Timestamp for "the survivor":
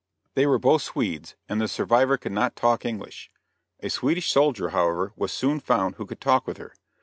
1.61-2.17